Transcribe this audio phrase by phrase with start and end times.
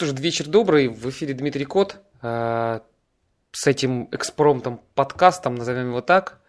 [0.00, 0.88] Что ж, вечер добрый.
[0.88, 1.98] В эфире Дмитрий Кот.
[2.22, 2.80] Э,
[3.52, 6.40] с этим экспромтом подкастом, назовем его так.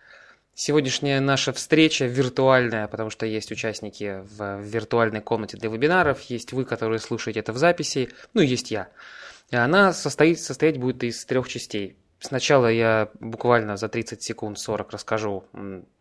[0.54, 6.64] Сегодняшняя наша встреча виртуальная, потому что есть участники в виртуальной комнате для вебинаров, есть вы,
[6.64, 8.87] которые слушаете это в записи, ну есть я.
[9.49, 11.97] И она состоит, состоять будет из трех частей.
[12.22, 15.44] Сначала я буквально за 30 секунд 40 расскажу,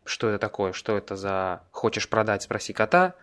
[0.05, 3.17] что это такое, что это за «хочешь продать, спроси кота».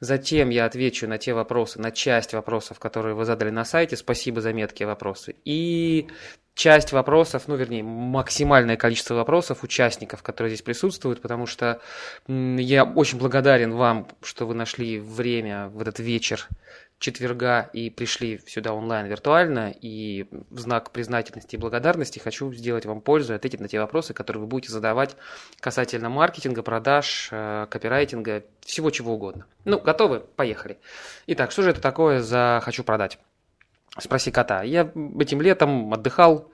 [0.00, 3.96] Затем я отвечу на те вопросы, на часть вопросов, которые вы задали на сайте.
[3.96, 5.36] Спасибо за меткие вопросы.
[5.44, 6.08] И
[6.54, 11.80] часть вопросов, ну, вернее, максимальное количество вопросов участников, которые здесь присутствуют, потому что
[12.28, 16.46] я очень благодарен вам, что вы нашли время в этот вечер
[16.98, 23.00] четверга и пришли сюда онлайн виртуально, и в знак признательности и благодарности хочу сделать вам
[23.00, 25.16] пользу и ответить на те вопросы, которые вы будете задавать
[25.60, 29.46] касательно маркетинга, продаж, э, копирайтинга, всего чего угодно.
[29.64, 30.20] Ну, готовы?
[30.20, 30.78] Поехали.
[31.26, 33.18] Итак, что же это такое за «хочу продать»?
[33.98, 34.62] Спроси кота.
[34.62, 36.50] Я этим летом отдыхал,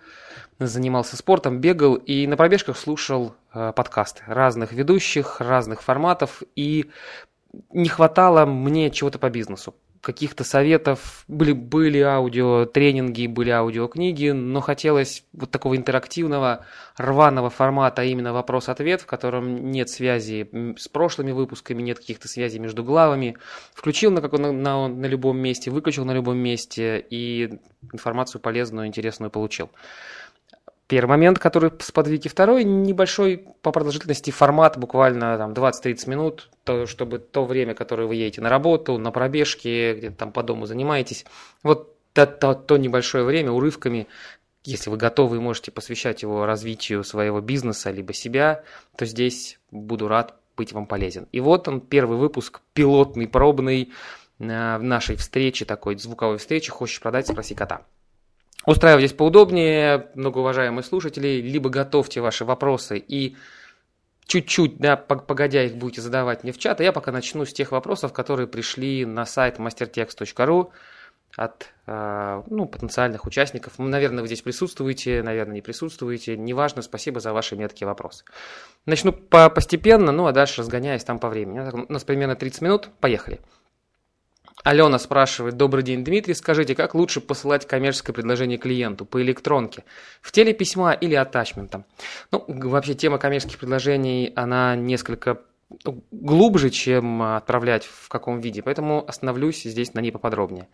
[0.58, 6.90] занимался спортом, бегал и на пробежках слушал э, подкасты разных ведущих, разных форматов, и
[7.70, 11.24] не хватало мне чего-то по бизнесу каких-то советов.
[11.28, 18.32] Были, были аудио тренинги, были аудиокниги, но хотелось вот такого интерактивного, рваного формата, а именно
[18.32, 23.36] вопрос-ответ, в котором нет связи с прошлыми выпусками, нет каких-то связей между главами.
[23.74, 27.60] Включил на, как, на, на, на любом месте, выключил на любом месте и
[27.92, 29.70] информацию полезную, интересную получил.
[30.88, 36.86] Первый момент, который сподвиг, и второй небольшой по продолжительности формат, буквально там 20-30 минут, то,
[36.86, 41.24] чтобы то время, которое вы едете на работу, на пробежке, где-то там по дому занимаетесь,
[41.62, 44.06] вот то, то, то небольшое время урывками,
[44.64, 48.62] если вы готовы и можете посвящать его развитию своего бизнеса либо себя,
[48.96, 51.26] то здесь буду рад быть вам полезен.
[51.32, 53.92] И вот он, первый выпуск, пилотный, пробный,
[54.38, 57.26] э, в нашей встрече, такой звуковой встречи «Хочешь продать?
[57.26, 57.86] Спроси кота».
[58.66, 63.36] Устраивайтесь поудобнее, многоуважаемые слушатели, либо готовьте ваши вопросы и
[64.26, 67.72] чуть-чуть, да, погодя их будете задавать мне в чат, а я пока начну с тех
[67.72, 70.70] вопросов, которые пришли на сайт mastertext.ru
[71.36, 73.78] от э, ну, потенциальных участников.
[73.78, 76.36] Наверное, вы здесь присутствуете, наверное, не присутствуете.
[76.36, 78.24] Неважно, спасибо за ваши меткие вопросы.
[78.84, 81.86] Начну по постепенно, ну а дальше разгоняясь там по времени.
[81.88, 82.90] У нас примерно 30 минут.
[83.00, 83.40] Поехали.
[84.64, 89.84] Алена спрашивает, добрый день, Дмитрий, скажите, как лучше посылать коммерческое предложение клиенту по электронке,
[90.20, 91.84] в теле письма или атачментом?
[92.30, 95.40] Ну, вообще тема коммерческих предложений, она несколько
[95.84, 100.68] ну, глубже, чем отправлять в каком виде, поэтому остановлюсь здесь на ней поподробнее.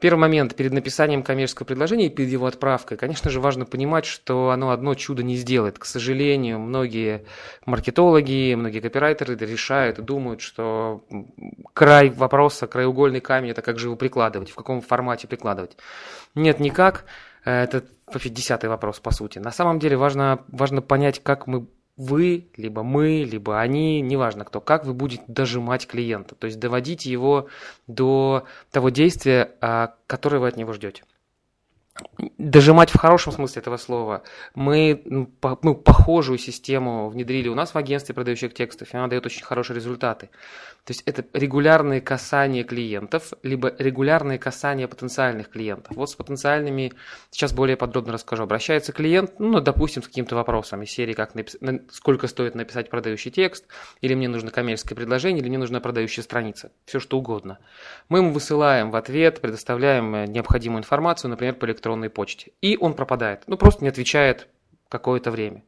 [0.00, 4.50] Первый момент, перед написанием коммерческого предложения и перед его отправкой, конечно же, важно понимать, что
[4.50, 5.78] оно одно чудо не сделает.
[5.78, 7.24] К сожалению, многие
[7.66, 11.04] маркетологи, многие копирайтеры решают и думают, что
[11.72, 15.76] край вопроса, краеугольный камень– это как же его прикладывать, в каком формате прикладывать.
[16.36, 17.04] Нет, никак.
[17.44, 19.38] Это вообще десятый вопрос, по сути.
[19.38, 21.66] На самом деле важно, важно понять, как мы
[21.98, 27.04] вы, либо мы, либо они, неважно кто, как вы будете дожимать клиента, то есть доводить
[27.04, 27.48] его
[27.88, 31.02] до того действия, а, которое вы от него ждете
[32.38, 34.22] дожимать в хорошем смысле этого слова.
[34.54, 35.30] Мы ну,
[35.62, 39.76] ну, похожую систему внедрили у нас в агентстве продающих текстов, и она дает очень хорошие
[39.76, 40.30] результаты.
[40.84, 45.94] То есть это регулярные касания клиентов, либо регулярные касания потенциальных клиентов.
[45.94, 46.94] Вот с потенциальными
[47.30, 48.44] сейчас более подробно расскажу.
[48.44, 51.58] Обращается клиент, ну, допустим, с каким-то вопросом из серии, как напис...
[51.90, 53.66] сколько стоит написать продающий текст,
[54.00, 57.58] или мне нужно коммерческое предложение, или мне нужна продающая страница, все что угодно.
[58.08, 62.52] Мы ему высылаем в ответ, предоставляем э, необходимую информацию, например, по электронной почте.
[62.60, 64.48] И он пропадает, ну, просто не отвечает
[64.88, 65.62] какое-то время.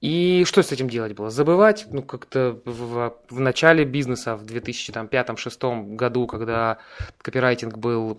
[0.00, 1.30] И что с этим делать было?
[1.30, 6.78] Забывать, ну, как-то в, в начале бизнеса, в 2005-2006 году, когда
[7.18, 8.16] копирайтинг был,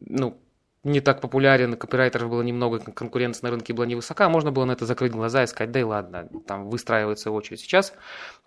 [0.00, 0.38] ну,
[0.86, 4.86] не так популярен, копирайтеров было немного, конкуренция на рынке была невысока, можно было на это
[4.86, 7.60] закрыть глаза и сказать, да и ладно, там выстраивается очередь.
[7.60, 7.92] Сейчас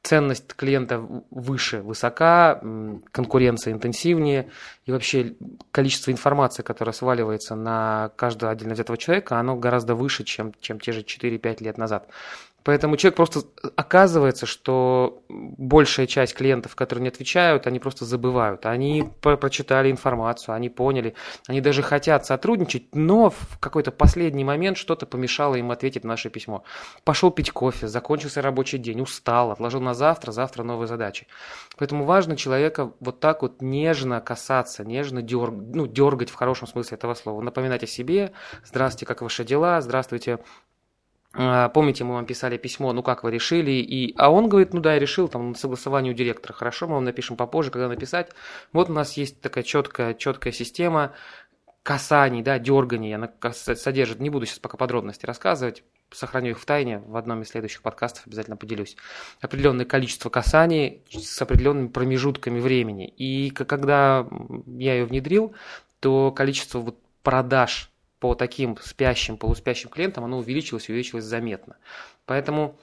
[0.04, 2.62] ценность клиента выше, высока,
[3.12, 4.50] конкуренция интенсивнее,
[4.86, 5.36] и вообще
[5.72, 10.94] количество информации, которое сваливается на каждого отдельно взятого человека, оно гораздо выше, чем, чем те
[10.94, 12.08] же 4-5 лет назад.
[12.64, 13.42] Поэтому человек просто
[13.76, 18.66] оказывается, что большая часть клиентов, которые не отвечают, они просто забывают.
[18.66, 21.16] Они про прочитали информацию, они поняли,
[21.48, 26.30] они даже хотят сотрудничать, но в какой-то последний момент что-то помешало им ответить на наше
[26.30, 26.64] письмо.
[27.04, 31.28] Пошел пить кофе, закончился рабочий день, устал, отложил на завтра, завтра новые задачи.
[31.78, 36.98] Поэтому важно человека вот так вот нежно касаться, нежно дерг, ну, дергать в хорошем смысле
[36.98, 37.42] этого слова.
[37.42, 38.34] Напоминать о себе,
[38.66, 40.40] здравствуйте, как ваши дела, здравствуйте,
[41.74, 44.14] помните, мы вам писали письмо, ну как вы решили, и...
[44.18, 47.06] а он говорит, ну да, я решил, там, на согласовании у директора, хорошо, мы вам
[47.06, 48.32] напишем попозже, когда написать.
[48.74, 51.14] Вот у нас есть такая четкая, четкая система,
[51.84, 54.20] касаний, да, дерганий она содержит.
[54.20, 58.28] Не буду сейчас пока подробности рассказывать, сохраню их в тайне, в одном из следующих подкастов
[58.28, 58.98] обязательно поделюсь.
[59.40, 63.08] Определенное количество касаний с определенными промежутками времени.
[63.08, 64.28] И когда
[64.66, 65.56] я ее внедрил,
[66.00, 71.78] то количество вот продаж по таким спящим, полуспящим клиентам, оно увеличилось, увеличилось заметно.
[72.26, 72.78] Поэтому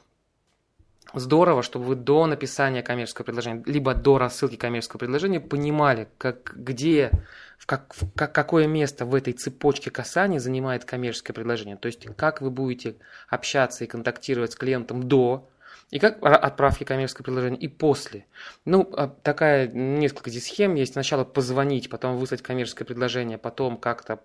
[1.13, 7.11] здорово, чтобы вы до написания коммерческого предложения, либо до рассылки коммерческого предложения понимали, как, где,
[7.59, 11.77] в, как, в как, какое место в этой цепочке касаний занимает коммерческое предложение.
[11.77, 12.97] То есть, как вы будете
[13.29, 15.49] общаться и контактировать с клиентом до
[15.91, 18.27] и как отправки коммерческого предложения, и после.
[18.65, 20.95] Ну, а такая, несколько здесь схем есть.
[20.95, 24.21] Сначала позвонить, потом выслать коммерческое предложение, потом как-то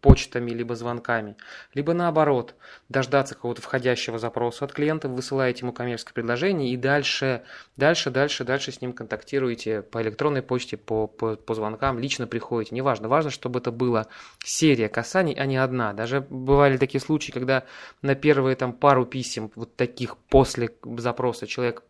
[0.00, 1.36] почтами, либо звонками.
[1.74, 2.54] Либо наоборот,
[2.88, 7.42] дождаться какого-то входящего запроса от клиента, высылаете ему коммерческое предложение и дальше,
[7.76, 12.74] дальше, дальше, дальше с ним контактируете по электронной почте, по, по, по звонкам, лично приходите.
[12.74, 14.06] Неважно, важно, чтобы это была
[14.42, 15.92] серия касаний, а не одна.
[15.92, 17.64] Даже бывали такие случаи, когда
[18.02, 21.82] на первые там пару писем вот таких после запроса человек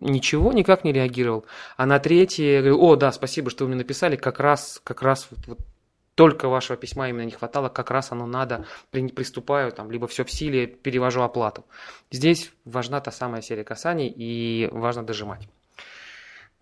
[0.00, 1.46] ничего никак не реагировал.
[1.76, 5.28] А на третье говорю, о, да, спасибо, что вы мне написали, как раз, как раз
[5.30, 5.58] вот, вот
[6.14, 10.30] только вашего письма именно не хватало, как раз оно надо, приступаю, там, либо все в
[10.30, 11.64] силе, перевожу оплату.
[12.10, 15.48] Здесь важна та самая серия касаний и важно дожимать.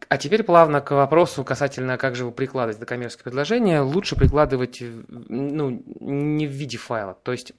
[0.09, 3.81] А теперь плавно к вопросу касательно, как же вы прикладываете до коммерческое предложение.
[3.81, 7.17] Лучше прикладывать ну, не в виде файла.
[7.23, 7.53] То есть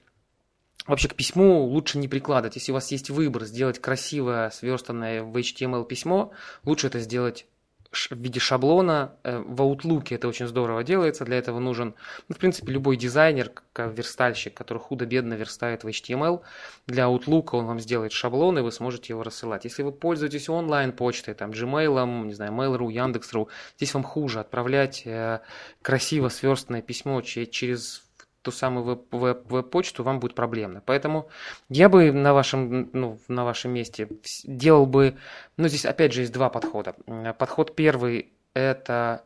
[0.86, 2.56] Вообще к письму лучше не прикладывать.
[2.56, 6.32] Если у вас есть выбор сделать красивое сверстанное в HTML письмо,
[6.62, 7.46] лучше это сделать
[7.94, 9.16] в виде шаблона.
[9.24, 11.24] Э, в Outlook это очень здорово делается.
[11.24, 11.94] Для этого нужен,
[12.28, 16.42] ну, в принципе, любой дизайнер, верстальщик, который худо-бедно верстает в HTML.
[16.86, 19.64] Для Outlook он вам сделает шаблон, и вы сможете его рассылать.
[19.64, 25.40] Если вы пользуетесь онлайн-почтой, там, Gmail, не знаю, Mail.ru, Яндекс.ру, здесь вам хуже отправлять э,
[25.82, 28.03] красиво сверстанное письмо через
[28.44, 30.82] ту самую веб-почту, вам будет проблемно.
[30.84, 31.28] Поэтому
[31.70, 34.08] я бы на вашем, ну, на вашем месте
[34.44, 35.16] делал бы,
[35.56, 36.94] ну, здесь опять же есть два подхода.
[37.38, 39.24] Подход первый– это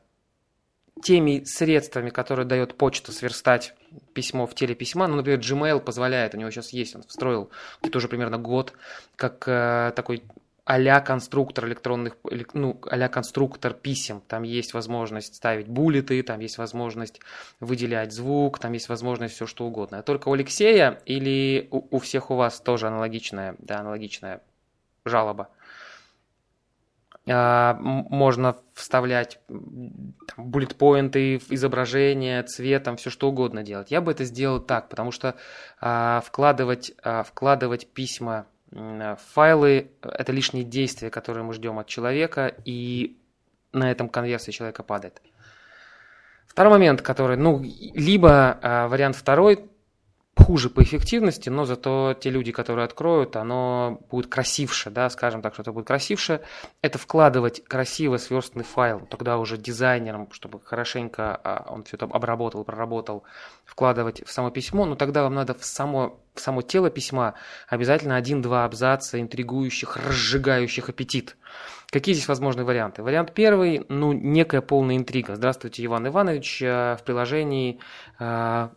[1.03, 3.75] теми средствами, которые дает почта сверстать
[4.15, 5.07] письмо в теле письма.
[5.09, 7.51] Ну, например, Gmail позволяет, у него сейчас есть, он встроил
[7.83, 8.73] где-то уже примерно год,
[9.17, 10.23] как э, такой
[10.71, 12.19] а конструктор электронных,
[12.53, 14.21] ну, а конструктор писем.
[14.29, 17.23] Там есть возможность ставить буллеты, там есть возможность
[17.59, 20.01] выделять звук, там есть возможность все что угодно.
[20.01, 24.43] А только у Алексея или у, у всех у вас тоже аналогичная, да, аналогичная
[25.07, 25.49] жалоба?
[27.27, 29.41] А, можно вставлять
[30.37, 33.91] буллет-поинты, изображения, цветом, все что угодно делать.
[33.91, 35.35] Я бы это сделал так, потому что
[35.81, 43.19] а, вкладывать, а, вкладывать письма файлы– это лишние действия, которые мы ждем от человека, и
[43.73, 45.21] на этом конверсия человека падает.
[46.47, 49.71] Второй момент, который, ну, либо э, вариант второй,
[50.39, 55.53] хуже по эффективности, но зато те люди, которые откроют, оно будет красивше, да, скажем так,
[55.53, 56.41] что это будет красивше.
[56.81, 62.65] Это вкладывать красиво сверстанный файл, тогда уже дизайнером, чтобы хорошенько а, он все это обработал,
[62.65, 63.25] проработал,
[63.65, 67.35] вкладывать в само письмо, но тогда вам надо в само, в само тело письма
[67.69, 71.37] обязательно один-два абзаца интригующих, разжигающих аппетит.
[71.91, 73.03] Какие здесь возможные варианты?
[73.03, 75.37] Вариант первый, ну, некая полная интрига.
[75.37, 76.61] Здравствуйте, Иван Иванович.
[76.61, 77.81] Э, в приложении
[78.19, 78.69] э,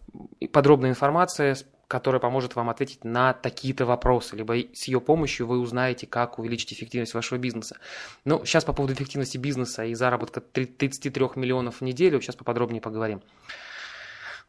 [0.53, 1.58] подробная информация,
[1.89, 6.72] которая поможет вам ответить на такие-то вопросы, либо с ее помощью вы узнаете, как увеличить
[6.72, 7.75] эффективность вашего бизнеса.
[8.24, 13.22] Ну, сейчас по поводу эффективности бизнеса и заработка 33 миллионов в неделю, сейчас поподробнее поговорим.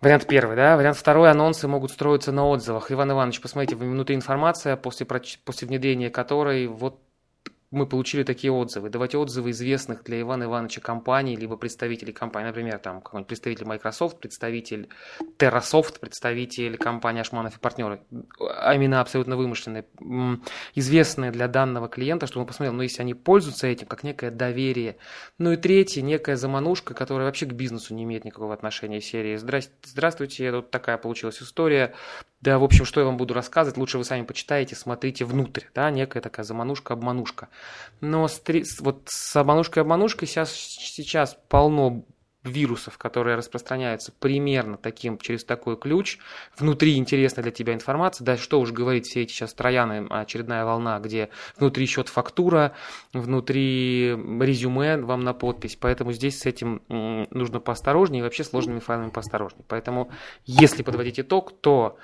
[0.01, 0.77] Вариант первый, да.
[0.77, 1.31] Вариант второй.
[1.31, 2.93] Анонсы могут строиться на отзывах.
[2.93, 7.01] Иван Иванович, посмотрите, внутри информация, после, после внедрения которой вот
[7.73, 8.91] мы получили такие отзывы.
[8.91, 14.21] Давайте отзывы известных для Ивана Ивановича компаний, либо представителей компании, например, там какой-нибудь представитель Microsoft,
[14.21, 14.89] представитель
[15.39, 18.03] TerraSoft, представитель компании Ашманов и партнеры.
[18.39, 19.87] А имена абсолютно вымышленные,
[20.75, 24.99] известные для данного клиента, чтобы он посмотрел, ну, если они пользуются этим, как некое доверие.
[25.39, 29.37] Ну и третье, некая заманушка, которая вообще к бизнесу не имеет никакого отношения серии.
[29.37, 31.95] Здравствуйте, тут такая получилась история.
[32.43, 35.91] Да, в общем, что я вам буду рассказывать, лучше вы сами почитаете, смотрите внутрь, да,
[35.91, 37.49] некая такая заманушка-обманушка.
[38.01, 38.43] Но с,
[38.81, 42.05] вот с обманушкой-обманушкой сейчас, сейчас полно
[42.45, 46.19] вирусов, которые распространяются примерно таким, через такой ключ.
[46.59, 48.25] Внутри интересна для тебя информация.
[48.25, 52.73] Да что уж говорить, все эти сейчас трояны, очередная волна, где внутри счет фактура,
[53.13, 55.77] внутри резюме вам на подпись.
[55.81, 59.65] Поэтому здесь с этим нужно поосторожнее и вообще сложными файлами поосторожнее.
[59.69, 60.11] Поэтому,
[60.45, 61.97] если подводить итог, то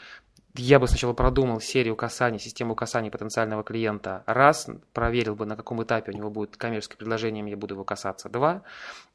[0.58, 4.24] я бы сначала продумал серию касаний, систему касаний потенциального клиента.
[4.26, 8.28] Раз, проверил бы, на каком этапе у него будет коммерческое предложение, я буду его касаться.
[8.28, 8.62] Два,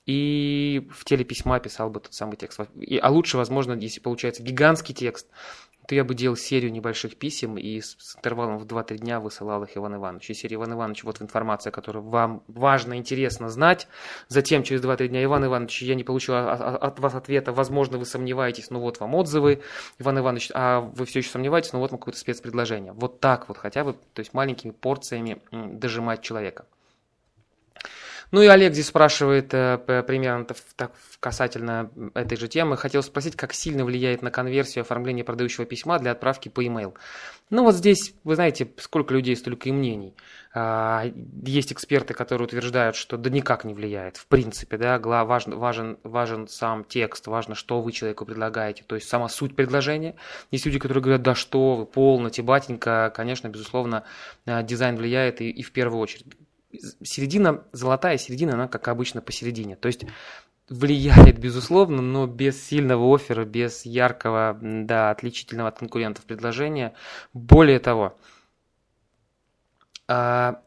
[0.05, 2.59] и в теле письма писал бы тот самый текст.
[3.01, 5.27] А лучше, возможно, если получается гигантский текст,
[5.87, 9.75] то я бы делал серию небольших писем и с, интервалом в 2-3 дня высылал их
[9.75, 10.29] Иван Иванович.
[10.29, 13.87] И серия Иван Иванович, вот информация, которую вам важно, интересно знать.
[14.27, 18.69] Затем через 2-3 дня Иван Иванович, я не получил от вас ответа, возможно, вы сомневаетесь,
[18.69, 19.61] но вот вам отзывы.
[19.99, 22.93] Иван Иванович, а вы все еще сомневаетесь, ну вот вам какое-то спецпредложение.
[22.93, 26.65] Вот так вот хотя бы, то есть маленькими порциями дожимать человека.
[28.33, 32.77] Ну и Олег здесь спрашивает э, примерно так, касательно этой же темы.
[32.77, 36.95] Хотел спросить, как сильно влияет на конверсию оформление продающего письма для отправки по e-mail.
[37.51, 40.15] Ну вот здесь, вы знаете, сколько людей, столько и мнений.
[40.51, 41.05] А,
[41.45, 46.47] есть эксперты, которые утверждают, что да никак не влияет, в принципе, да, важен, важен, важен
[46.47, 50.15] сам текст, важно, что вы человеку предлагаете, то есть сама суть предложения.
[50.49, 54.05] Есть люди, которые говорят, да что вы, полноте, батенька, конечно, безусловно,
[54.47, 56.25] э, дизайн влияет и, и в первую очередь
[57.03, 59.75] середина, золотая середина, она, как обычно, посередине.
[59.75, 60.05] То есть
[60.69, 66.93] влияет, безусловно, но без сильного оффера, без яркого, да, отличительного от конкурентов предложения.
[67.33, 68.17] Более того,
[70.07, 70.61] а,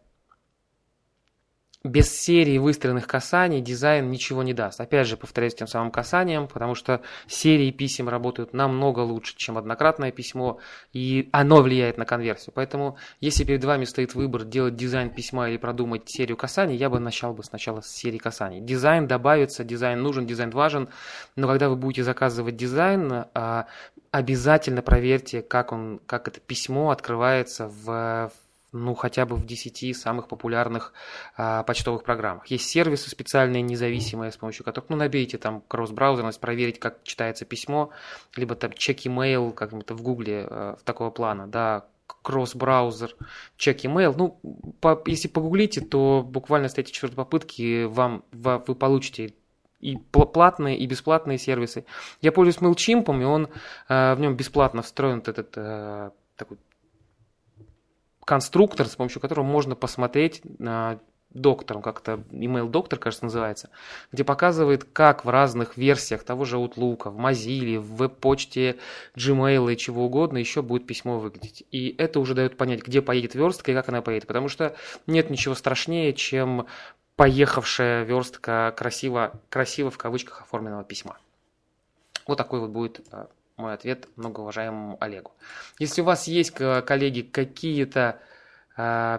[1.87, 4.81] без серии выстроенных касаний дизайн ничего не даст.
[4.81, 10.13] Опять же, повторяюсь тем самым касанием, потому что серии писем работают намного лучше, чем однократное
[10.13, 10.59] письмо,
[10.93, 12.53] и оно влияет на конверсию.
[12.55, 16.99] Поэтому, если перед вами стоит выбор делать дизайн письма или продумать серию касаний, я бы
[16.99, 18.61] начал бы сначала с серии касаний.
[18.61, 20.89] Дизайн добавится, дизайн нужен, дизайн важен,
[21.37, 23.67] но когда вы будете заказывать дизайн, а,
[24.11, 28.31] обязательно проверьте, как, он, как это письмо открывается в
[28.77, 30.93] ну, хотя бы в 10 самых популярных
[31.37, 32.47] а, почтовых программах.
[32.47, 37.91] Есть сервисы специальные, независимые, с помощью которых, ну, набейте там кросс-браузерность, проверить, как читается письмо,
[38.37, 41.87] либо там чек email, как-то в гугле а, такого плана, да,
[42.23, 43.15] кросс-браузер,
[43.57, 44.15] чек email.
[44.17, 44.41] Ну,
[44.81, 49.35] по, если погуглите, то буквально с третьей четвертой попытки вам, вы получите
[49.81, 51.85] и платные, и бесплатные сервисы.
[52.21, 53.49] Я пользуюсь MailChimp, и он,
[53.89, 56.59] э, в нем бесплатно встроен этот э, такой
[58.27, 60.99] конструктор, с помощью которого можно посмотреть на
[61.31, 63.71] доктором, как-то email доктор, кажется, называется,
[64.11, 68.77] где показывает, как в разных версиях того же Outlook, в Mozilla, в веб-почте,
[69.15, 71.65] Gmail и чего угодно еще будет письмо выглядеть.
[71.71, 74.27] И это уже дает понять, где поедет верстка и как она поедет.
[74.27, 76.67] Потому что нет ничего страшнее, чем
[77.17, 81.19] поехавшая верстка красиво, красиво в кавычках оформленного письма.
[82.27, 85.33] Вот такой вот будет а, мой ответ многоуважаемому Олегу.
[85.79, 88.21] Если у вас есть, коллеги, какие-то
[88.77, 89.19] э,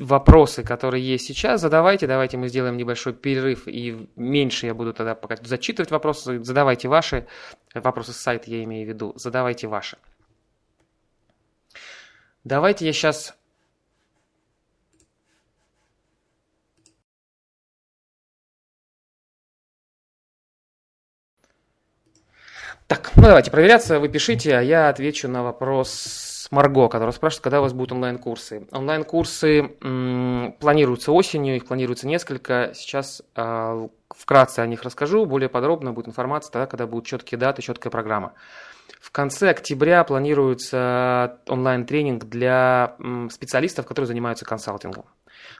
[0.00, 5.14] вопросы, которые есть сейчас, задавайте, давайте мы сделаем небольшой перерыв, и меньше я буду тогда
[5.14, 7.26] пока зачитывать вопросы, задавайте ваши,
[7.74, 9.98] вопросы с сайта я имею в виду, задавайте ваши.
[12.44, 13.36] Давайте я сейчас
[22.86, 27.58] Так, ну давайте проверяться, вы пишите, а я отвечу на вопрос Марго, который спрашивает, когда
[27.58, 28.68] у вас будут онлайн-курсы.
[28.70, 32.70] Онлайн-курсы м, планируются осенью, их планируется несколько.
[32.74, 37.60] Сейчас э, вкратце о них расскажу, более подробно будет информация тогда, когда будут четкие даты,
[37.60, 38.34] четкая программа.
[39.00, 42.96] В конце октября планируется онлайн-тренинг для
[43.30, 45.06] специалистов, которые занимаются консалтингом.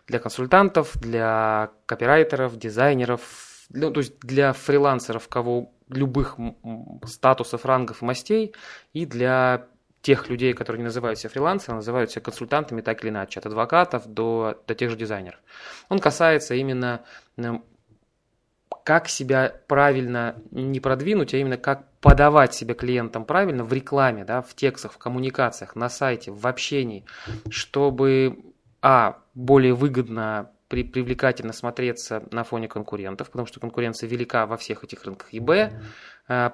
[0.07, 3.21] Для консультантов, для копирайтеров, дизайнеров,
[3.69, 6.37] для, то есть для фрилансеров, кого любых
[7.05, 8.55] статусов, рангов и мастей,
[8.93, 9.67] и для
[10.03, 14.07] тех людей, которые не называют себя фрилансерами, называют себя консультантами так или иначе, от адвокатов
[14.07, 15.41] до, до тех же дизайнеров.
[15.89, 17.03] Он касается именно
[17.37, 17.65] эм,
[18.85, 24.43] как себя правильно не продвинуть, а именно как подавать себя клиентам правильно в рекламе, да,
[24.43, 27.05] в текстах, в коммуникациях, на сайте, в общении,
[27.51, 28.39] чтобы,
[28.83, 34.85] а, более выгодно при, привлекательно смотреться на фоне конкурентов, потому что конкуренция велика во всех
[34.85, 35.33] этих рынках.
[35.33, 35.73] И Б,
[36.29, 36.51] э,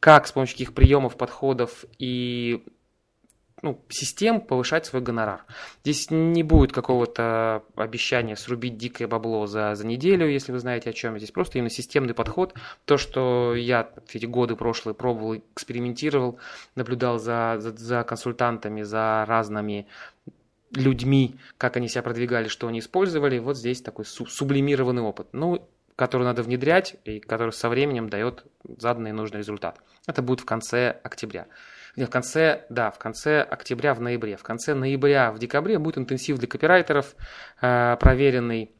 [0.00, 2.64] как с помощью каких приемов, подходов и
[3.62, 5.44] ну, систем повышать свой гонорар.
[5.82, 10.92] Здесь не будет какого-то обещания срубить дикое бабло за, за неделю, если вы знаете о
[10.92, 11.16] чем.
[11.16, 12.54] Здесь просто именно системный подход.
[12.84, 16.38] То, что я эти годы прошлые пробовал, экспериментировал,
[16.74, 19.86] наблюдал за, за, за консультантами, за разными
[20.76, 23.38] людьми, как они себя продвигали, что они использовали.
[23.38, 28.44] Вот здесь такой сублимированный опыт, ну, который надо внедрять и который со временем дает
[28.78, 29.80] заданный нужный результат.
[30.06, 31.46] Это будет в конце октября.
[31.96, 34.36] В конце, да, в конце октября, в ноябре.
[34.36, 37.16] В конце ноября, в декабре будет интенсив для копирайтеров,
[37.62, 38.70] э, проверенный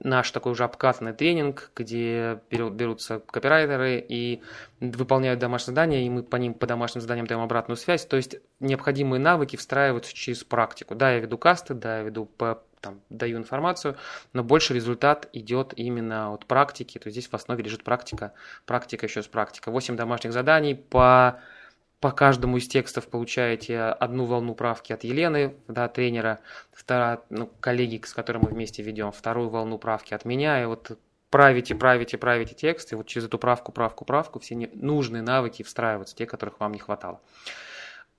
[0.00, 4.42] наш такой уже обкатанный тренинг, где берутся копирайтеры и
[4.80, 8.04] выполняют домашние задания, и мы по ним, по домашним заданиям даем обратную связь.
[8.04, 10.94] То есть необходимые навыки встраиваются через практику.
[10.94, 13.96] Да, я веду касты, да, я веду по там, даю информацию,
[14.32, 18.32] но больше результат идет именно от практики, то есть здесь в основе лежит практика,
[18.66, 19.70] практика еще с практика.
[19.70, 21.40] 8 домашних заданий по
[22.02, 26.40] по каждому из текстов получаете одну волну правки от Елены, да, тренера,
[26.72, 30.98] вторая, ну, коллеги, с которым мы вместе ведем, вторую волну правки от меня, и вот
[31.30, 36.16] правите, правите, правите текст, и вот через эту правку, правку, правку все нужные навыки встраиваются,
[36.16, 37.20] те, которых вам не хватало.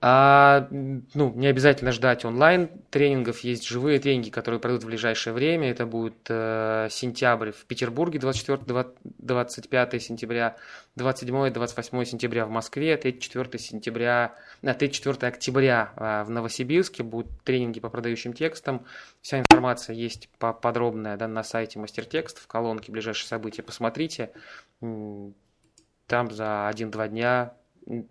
[0.06, 5.70] А, ну, не обязательно ждать онлайн тренингов, есть живые тренинги, которые пройдут в ближайшее время.
[5.70, 10.56] Это будет э, сентябрь в Петербурге, 24-25 сентября,
[10.98, 18.34] 27-28 сентября в Москве, 3-4 сентября, 3-4 октября э, в Новосибирске будут тренинги по продающим
[18.34, 18.84] текстам.
[19.22, 23.62] Вся информация есть подробная да, на сайте Мастертекст, в колонке ближайшие события.
[23.62, 24.32] Посмотрите,
[24.80, 27.54] там за 1-2 дня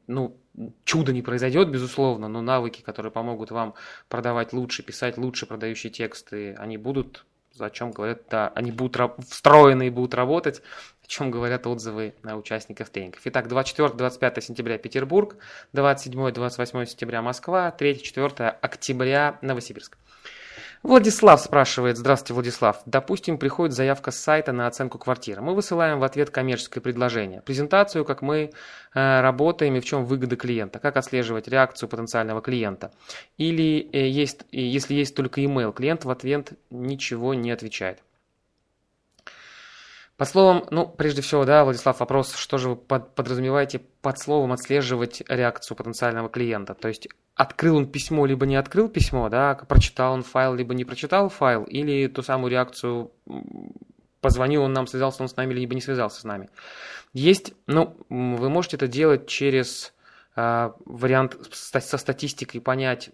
[0.07, 0.37] ну,
[0.83, 3.73] чудо не произойдет, безусловно, но навыки, которые помогут вам
[4.07, 7.25] продавать лучше, писать лучше продающие тексты, они будут,
[7.59, 10.61] о чем говорят, да, они будут встроены и будут работать,
[11.03, 13.21] о чем говорят отзывы на участников тренингов.
[13.25, 15.37] Итак, 24-25 сентября Петербург,
[15.73, 19.97] 27-28 сентября Москва, 3-4 октября Новосибирск.
[20.83, 22.81] Владислав спрашивает, здравствуйте, Владислав.
[22.85, 25.41] Допустим, приходит заявка с сайта на оценку квартиры.
[25.41, 27.41] Мы высылаем в ответ коммерческое предложение.
[27.41, 28.51] Презентацию, как мы
[28.93, 30.79] э, работаем и в чем выгода клиента.
[30.79, 32.91] Как отслеживать реакцию потенциального клиента.
[33.37, 38.03] Или э, есть, если есть только email, клиент в ответ ничего не отвечает.
[40.17, 44.51] Под словом, ну, прежде всего, да, Владислав, вопрос, что же вы под, подразумеваете под словом
[44.51, 46.73] отслеживать реакцию потенциального клиента?
[46.73, 50.85] То есть открыл он письмо, либо не открыл письмо, да, прочитал он файл, либо не
[50.85, 53.11] прочитал файл, или ту самую реакцию
[54.21, 56.49] позвонил он нам, связался он с нами, либо не связался с нами.
[57.13, 59.93] Есть, ну, вы можете это делать через
[60.35, 63.09] э, вариант со статистикой понять,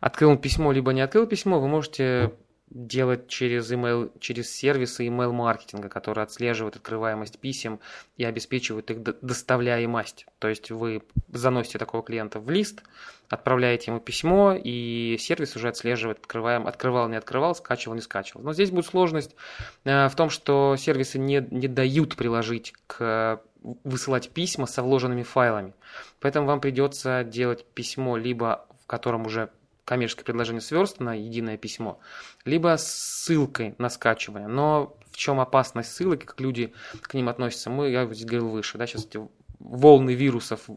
[0.00, 2.32] открыл он письмо, либо не открыл письмо, вы можете
[2.74, 7.80] делать через email, через сервисы email маркетинга, которые отслеживают открываемость писем
[8.16, 10.26] и обеспечивают их доставляемость.
[10.38, 12.82] То есть вы заносите такого клиента в лист,
[13.28, 18.42] отправляете ему письмо, и сервис уже отслеживает, открываем, открывал, не открывал, скачивал, не скачивал.
[18.42, 19.36] Но здесь будет сложность
[19.84, 23.40] э, в том, что сервисы не, не дают приложить к
[23.84, 25.72] высылать письма со вложенными файлами.
[26.20, 29.50] Поэтому вам придется делать письмо, либо в котором уже
[29.84, 31.98] коммерческое предложение сверстано, единое письмо,
[32.44, 34.48] либо ссылкой на скачивание.
[34.48, 38.86] Но в чем опасность ссылок, как люди к ним относятся, мы, я говорил выше, да,
[38.86, 39.20] сейчас эти
[39.58, 40.68] волны вирусов,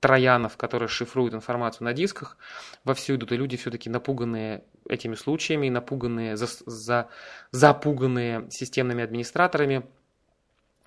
[0.00, 2.36] троянов, которые шифруют информацию на дисках,
[2.84, 7.08] вовсю идут, и люди все-таки напуганные этими случаями, напуганные, за, за,
[7.52, 9.86] запуганные системными администраторами,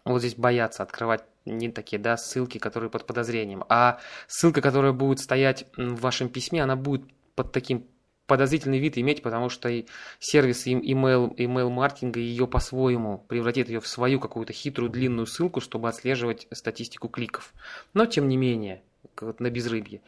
[0.06, 3.64] вот здесь боятся открывать не такие, да, ссылки, которые под подозрением.
[3.70, 7.04] А ссылка, которая будет стоять в вашем письме, она будет
[7.38, 7.86] под таким
[8.26, 9.86] подозрительный вид иметь, потому что и
[10.19, 15.88] сервис email, email маркетинга ее по-своему превратит ее в свою какую-то хитрую длинную ссылку, чтобы
[15.88, 17.54] отслеживать статистику кликов.
[17.93, 18.82] Но тем не менее,
[19.21, 20.02] вот на безрыбье.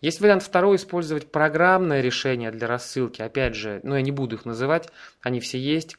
[0.00, 3.20] Есть вариант второй, использовать программное решение для рассылки.
[3.20, 4.88] Опять же, ну я не буду их называть,
[5.20, 5.96] они все есть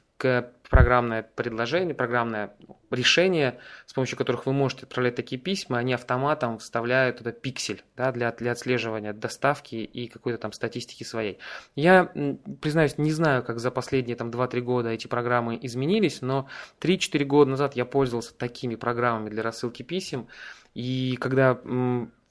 [0.70, 2.54] программное предложение, программное
[2.92, 8.12] решение, с помощью которых вы можете отправлять такие письма, они автоматом вставляют туда пиксель да,
[8.12, 11.40] для, для отслеживания доставки и какой-то там статистики своей.
[11.76, 12.12] Я,
[12.62, 16.48] признаюсь, не знаю, как за последние там 2-3 года эти программы изменились, но
[16.80, 20.28] 3-4 года назад я пользовался такими программами для рассылки писем,
[20.74, 21.60] и когда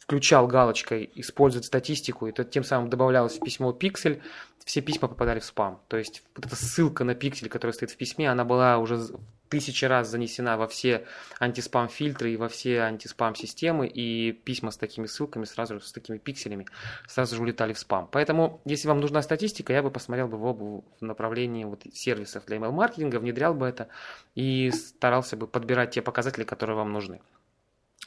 [0.07, 4.23] включал галочкой «Использовать статистику», и то тем самым добавлялось в письмо пиксель,
[4.65, 5.81] все письма попадали в спам.
[5.89, 9.01] То есть вот эта ссылка на пиксель, которая стоит в письме, она была уже
[9.49, 11.07] тысячи раз занесена во все
[11.41, 16.67] антиспам-фильтры и во все антиспам-системы, и письма с такими ссылками сразу же, с такими пикселями
[17.09, 18.09] сразу же улетали в спам.
[18.11, 23.19] Поэтому, если вам нужна статистика, я бы посмотрел бы в направлении вот сервисов для email-маркетинга,
[23.19, 23.89] внедрял бы это
[24.37, 27.21] и старался бы подбирать те показатели, которые вам нужны.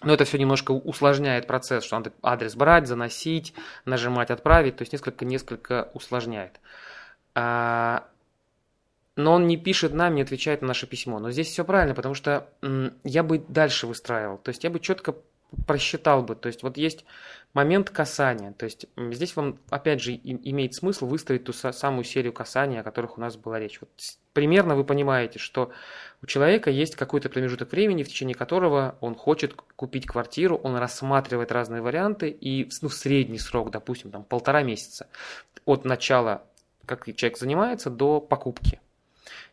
[0.01, 3.53] Но это все немножко усложняет процесс, что надо адрес брать, заносить,
[3.85, 6.59] нажимать «Отправить», то есть несколько-несколько усложняет.
[7.35, 8.05] А,
[9.17, 11.19] но он не пишет нам, не отвечает на наше письмо.
[11.19, 12.47] Но здесь все правильно, потому что
[13.03, 14.37] я бы дальше выстраивал.
[14.37, 15.15] То есть я бы четко
[15.67, 16.35] просчитал бы.
[16.35, 17.03] То есть вот есть
[17.53, 18.53] момент касания.
[18.53, 23.17] То есть здесь вам, опять же, имеет смысл выстроить ту самую серию касания, о которых
[23.17, 23.81] у нас была речь.
[23.81, 23.89] Вот
[24.33, 25.71] примерно вы понимаете, что
[26.21, 31.51] у человека есть какой-то промежуток времени, в течение которого он хочет купить квартиру, он рассматривает
[31.51, 35.07] разные варианты, и ну, средний срок, допустим, там полтора месяца
[35.65, 36.43] от начала,
[36.85, 38.79] как человек занимается, до покупки.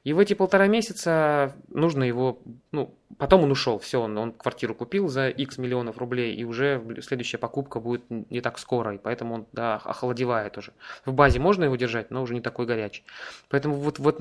[0.06, 2.38] И в эти полтора месяца нужно его,
[2.70, 6.80] ну, потом он ушел, все, он, он квартиру купил за X миллионов рублей, и уже
[7.02, 10.74] следующая покупка будет не так скоро, и поэтому он, да, охладевает уже.
[11.04, 13.02] В базе можно его держать, но уже не такой горячий.
[13.48, 14.20] Поэтому вот, вот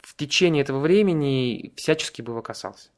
[0.00, 2.88] в течение этого времени всячески бы касался.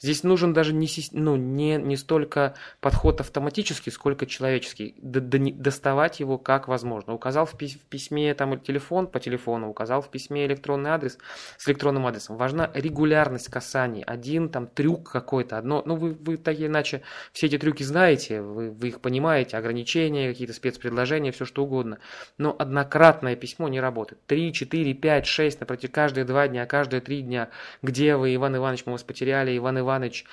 [0.00, 4.94] Здесь нужен даже не, ну, не, не столько подход автоматический, сколько человеческий.
[4.98, 7.14] Д -д доставать его как возможно.
[7.14, 11.18] Указал в, пись в письме там, телефон по телефону, указал в письме электронный адрес
[11.56, 12.36] с электронным адресом.
[12.36, 14.02] Важна регулярность касаний.
[14.02, 15.82] Один там трюк какой-то, одно.
[15.84, 20.28] Ну, вы, вы так или иначе все эти трюки знаете, вы, вы их понимаете, ограничения,
[20.28, 21.98] какие-то спецпредложения, все что угодно.
[22.38, 24.24] Но однократное письмо не работает.
[24.26, 27.50] Три, четыре, пять, шесть, напротив каждые два дня, каждые три дня.
[27.82, 30.24] Где вы, Иван Иванович, мы вас потеряли, Иван Иванович,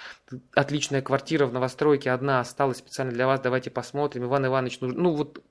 [0.53, 4.25] отличная квартира в новостройке, одна осталась специально для вас, давайте посмотрим.
[4.25, 5.43] Иван Иванович, нужен, ну вот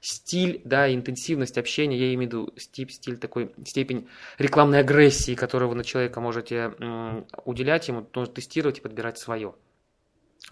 [0.00, 5.68] стиль, да, интенсивность общения, я имею в виду стиль, стиль такой, степень рекламной агрессии, которую
[5.68, 9.54] вы на человека можете м, уделять ему, нужно тестировать и подбирать свое.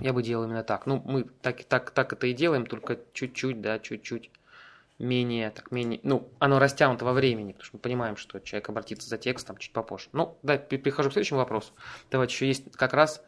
[0.01, 0.87] Я бы делал именно так.
[0.87, 4.31] Ну, мы так, так, так это и делаем, только чуть-чуть, да, чуть-чуть
[4.99, 9.09] менее, так, менее, ну, оно растянуто во времени, потому что мы понимаем, что человек обратится
[9.09, 10.09] за текстом чуть попозже.
[10.13, 11.73] Ну, да, перехожу к следующему вопросу.
[12.11, 13.23] Давайте еще есть как раз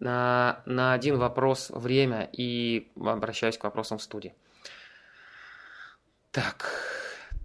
[0.00, 4.34] на, на один вопрос время и обращаюсь к вопросам в студии.
[6.30, 6.70] Так,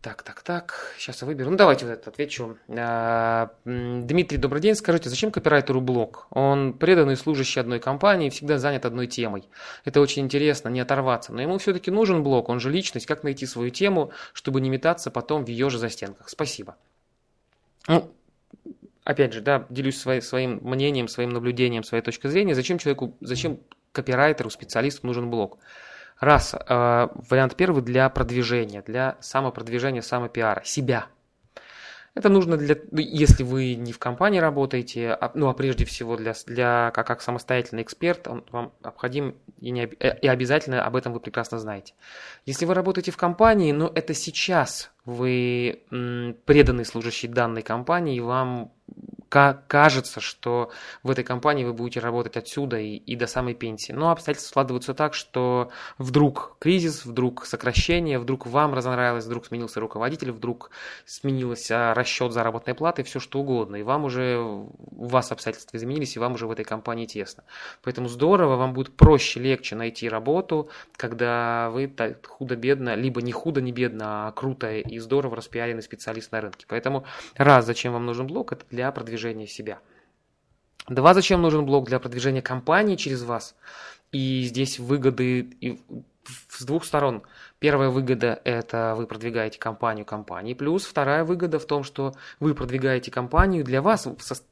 [0.03, 0.93] так, так, так.
[0.97, 1.49] Сейчас я выберу.
[1.49, 2.57] Ну, давайте вот это отвечу.
[2.67, 4.75] А, Дмитрий, добрый день.
[4.75, 6.27] Скажите, зачем копирайтеру блог?
[6.31, 9.45] Он преданный служащий одной компании, всегда занят одной темой.
[9.85, 11.31] Это очень интересно, не оторваться.
[11.31, 13.05] Но ему все-таки нужен блог, он же личность.
[13.05, 16.27] Как найти свою тему, чтобы не метаться потом в ее же застенках?
[16.27, 16.75] Спасибо.
[17.87, 18.11] Ну,
[19.05, 22.55] опять же, да, делюсь свои, своим мнением, своим наблюдением, своей точкой зрения.
[22.55, 23.61] Зачем человеку, зачем
[23.93, 25.59] копирайтеру, специалисту нужен блог?
[26.23, 31.07] Раз, э, вариант первый для продвижения, для самопродвижения, самопиара, себя.
[32.15, 36.15] Это нужно для, ну, если вы не в компании работаете, а, ну а прежде всего
[36.15, 41.11] для, для как, как самостоятельный эксперт, он вам необходим и, не, и обязательно об этом
[41.11, 41.93] вы прекрасно знаете.
[42.45, 48.71] Если вы работаете в компании, но это сейчас вы м, преданный служащий данной компании, вам
[49.33, 50.69] кажется, что
[51.01, 53.91] в этой компании вы будете работать отсюда и, и до самой пенсии.
[53.91, 60.31] Но обстоятельства складываются так, что вдруг кризис, вдруг сокращение, вдруг вам разонравилось, вдруг сменился руководитель,
[60.31, 60.69] вдруг
[61.05, 63.77] сменился расчет заработной платы, все что угодно.
[63.77, 67.43] И вам уже, у вас обстоятельства изменились, и вам уже в этой компании тесно.
[67.81, 71.91] Поэтому здорово, вам будет проще, легче найти работу, когда вы
[72.27, 76.65] худо-бедно, либо не худо, не бедно, а круто и здорово распиаренный специалист на рынке.
[76.69, 79.79] Поэтому раз, зачем вам нужен блог, это для продвижения продвижения себя.
[80.87, 83.55] Два, зачем нужен блог для продвижения компании через вас?
[84.11, 85.79] И здесь выгоды
[86.49, 87.23] с двух сторон.
[87.59, 93.11] Первая выгода– это вы продвигаете компанию компании, плюс вторая выгода в том, что вы продвигаете
[93.11, 94.07] компанию, для вас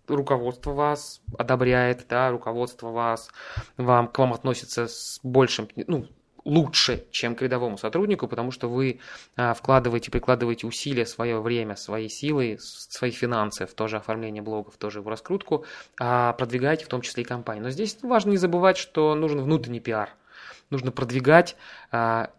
[0.08, 3.30] руководство вас одобряет, да, руководство вас,
[3.78, 6.08] вам, к вам относится с большим, ну,
[6.46, 9.00] лучше, чем к рядовому сотруднику, потому что вы
[9.36, 14.76] а, вкладываете, прикладываете усилия, свое время, свои силы, свои финансы в то же оформление блогов,
[14.76, 15.66] в то же в раскрутку,
[16.00, 17.64] а продвигаете в том числе и компанию.
[17.64, 20.10] Но здесь важно не забывать, что нужен внутренний пиар.
[20.70, 21.56] Нужно продвигать
[21.92, 22.32] а,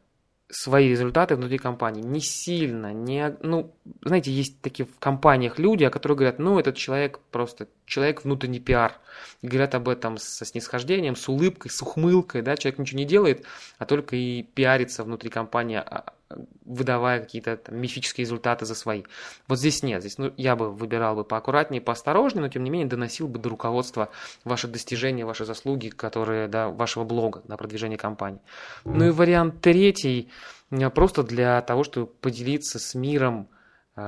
[0.52, 2.02] свои результаты внутри компании.
[2.02, 6.76] Не сильно, не, ну, знаете, есть такие в компаниях люди, о которых говорят, ну, этот
[6.76, 8.98] человек просто, человек внутренний пиар.
[9.40, 13.44] И говорят об этом со снисхождением, с улыбкой, с ухмылкой, да, человек ничего не делает,
[13.78, 16.12] а только и пиарится внутри компании, а,
[16.64, 19.02] выдавая какие-то там, мифические результаты за свои.
[19.48, 22.88] Вот здесь нет, здесь ну, я бы выбирал бы поаккуратнее, поосторожнее, но тем не менее
[22.88, 24.10] доносил бы до руководства
[24.44, 28.40] ваши достижения, ваши заслуги, которые, да, вашего блога на продвижение компании.
[28.84, 30.28] Ну и вариант третий,
[30.70, 33.48] э, просто для того, чтобы поделиться с миром
[33.96, 34.02] э,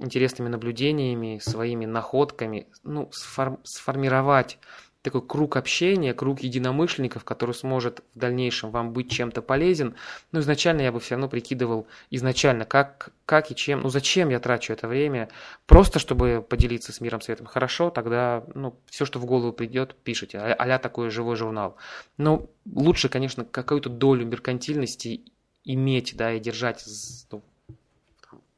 [0.00, 4.58] интересными наблюдениями, своими находками, ну, сформ, сформировать
[5.02, 9.94] такой круг общения, круг единомышленников, который сможет в дальнейшем вам быть чем-то полезен.
[10.32, 14.40] Но изначально я бы все равно прикидывал изначально, как, как и чем, ну зачем я
[14.40, 15.30] трачу это время,
[15.66, 17.46] просто чтобы поделиться с миром светом.
[17.46, 21.76] Хорошо, тогда ну, все, что в голову придет, пишите, а, а такой живой журнал.
[22.18, 25.22] Но лучше, конечно, какую-то долю меркантильности
[25.64, 26.84] иметь, да, и держать
[27.30, 27.42] ну,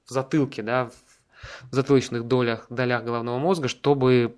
[0.06, 0.90] в затылке, да,
[1.70, 4.34] в затылочных долях, долях головного мозга, чтобы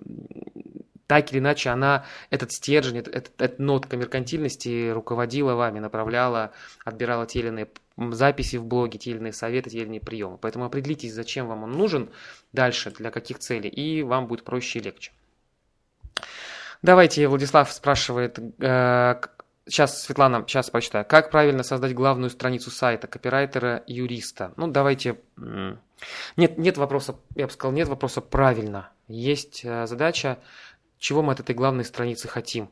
[1.06, 6.52] так или иначе она, этот стержень, этот, этот, эта нотка меркантильности руководила вами, направляла,
[6.84, 10.38] отбирала те или иные записи в блоге, те или иные советы, те или иные приемы.
[10.38, 12.10] Поэтому определитесь, зачем вам он нужен
[12.52, 15.12] дальше, для каких целей, и вам будет проще и легче.
[16.82, 19.20] Давайте, Владислав спрашивает, э,
[19.66, 21.06] Сейчас, Светлана, сейчас прочитаю.
[21.06, 24.52] Как правильно создать главную страницу сайта копирайтера-юриста?
[24.56, 25.20] Ну, давайте...
[26.36, 28.90] Нет, нет вопроса, я бы сказал, нет вопроса правильно.
[29.08, 30.38] Есть э, задача,
[31.04, 32.70] чего мы от этой главной страницы хотим.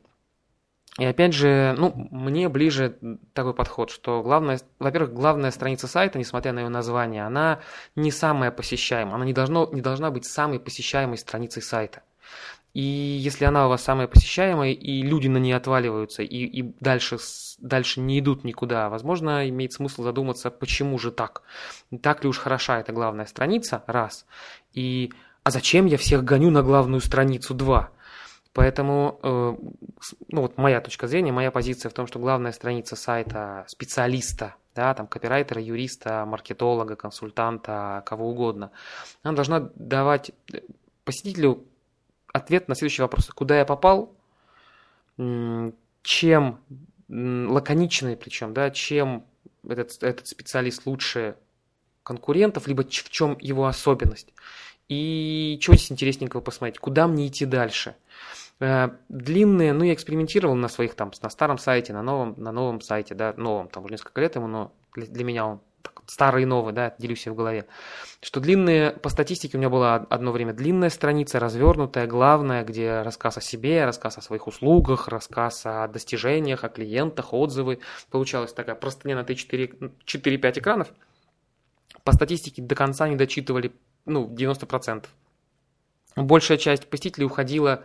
[0.99, 2.99] И опять же, ну, мне ближе
[3.35, 7.61] такой подход, что главное, во-первых, главная страница сайта, несмотря на ее название, она
[7.95, 12.03] не самая посещаемая, она не, должно, не должна быть самой посещаемой страницей сайта.
[12.73, 17.19] И если она у вас самая посещаемая, и люди на ней отваливаются, и, и дальше,
[17.59, 21.43] дальше не идут никуда, возможно, имеет смысл задуматься, почему же так?
[22.01, 23.85] Так ли уж хороша эта главная страница?
[23.87, 24.25] Раз.
[24.73, 25.13] И
[25.45, 27.53] а зачем я всех гоню на главную страницу?
[27.53, 27.91] Два.
[28.53, 29.57] Поэтому, э,
[30.29, 34.93] ну вот моя точка зрения, моя позиция в том, что главная страница сайта специалиста, да,
[34.93, 38.71] там копирайтера, юриста, маркетолога, консультанта, кого угодно,
[39.23, 40.33] она должна давать
[41.05, 41.65] посетителю
[42.33, 43.29] ответ на следующий вопрос.
[43.29, 44.15] Куда я попал?
[45.17, 46.61] Чем
[47.09, 49.25] лаконичный причем, да, чем
[49.69, 51.37] этот, этот специалист лучше
[52.03, 54.33] конкурентов, либо в чем его особенность.
[54.89, 56.79] И что здесь интересненького посмотреть?
[56.79, 57.95] Куда мне идти дальше?
[58.63, 62.81] Э, длинные, ну, я экспериментировал на своих там, на старом сайте, на новом, на новом
[62.81, 65.61] сайте, да, новом, там уже несколько лет ему, но для, для меня он
[66.07, 67.67] старый и новый, да, делюсь в голове,
[68.21, 73.37] что длинные, по статистике у меня была одно время длинная страница, развернутая, главная, где рассказ
[73.37, 77.81] о себе, рассказ о своих услугах, рассказ о достижениях, о клиентах, отзывы.
[78.13, 80.93] Получалась такая простыня на 3-4-5 экранов.
[82.05, 83.73] По статистике до конца не дочитывали,
[84.05, 85.07] ну, 90%.
[86.15, 87.85] Большая часть посетителей уходила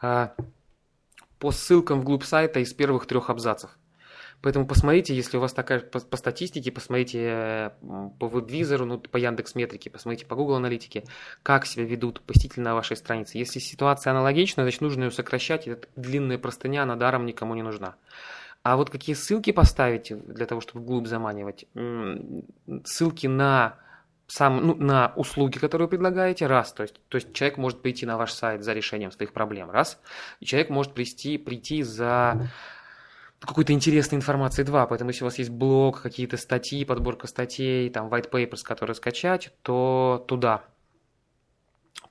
[0.00, 3.70] по ссылкам вглубь сайта из первых трех абзацев.
[4.42, 7.70] Поэтому посмотрите, если у вас такая по, по статистике, посмотрите э,
[8.20, 11.04] по веб-визору, ну, по Яндекс Метрике, посмотрите по Google Аналитике,
[11.42, 13.38] как себя ведут посетители на вашей странице.
[13.38, 17.96] Если ситуация аналогичная, значит нужно ее сокращать, эта длинная простыня, она даром никому не нужна.
[18.62, 21.66] А вот какие ссылки поставить для того, чтобы вглубь заманивать?
[22.84, 23.78] Ссылки на
[24.26, 28.06] сам, ну, на услуги, которые вы предлагаете, раз, то есть, то есть человек может прийти
[28.06, 30.00] на ваш сайт за решением своих проблем, раз,
[30.40, 32.48] и человек может прийти, прийти за
[33.40, 34.86] какой-то интересной информации два.
[34.86, 39.52] Поэтому если у вас есть блог, какие-то статьи, подборка статей, там white papers, которые скачать,
[39.62, 40.64] то туда.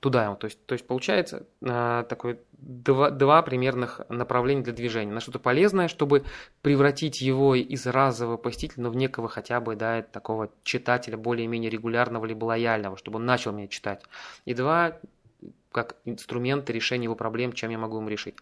[0.00, 0.34] Туда.
[0.36, 5.12] То есть, то есть получается э, такое два, два примерных направления для движения.
[5.12, 6.24] На что-то полезное, чтобы
[6.62, 12.44] превратить его из разового посетителя в некого хотя бы да, такого читателя более-менее регулярного либо
[12.44, 14.02] лояльного, чтобы он начал меня читать.
[14.44, 14.98] И два,
[15.76, 18.36] как инструменты решения его проблем, чем я могу им решить.